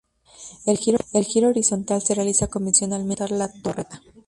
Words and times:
El 0.65 0.79
giro 0.79 1.49
horizontal 1.49 2.01
se 2.01 2.15
realiza 2.15 2.47
convencionalmente 2.47 3.21
al 3.21 3.29
rotar 3.29 3.51
la 3.53 3.61
torreta. 3.61 4.01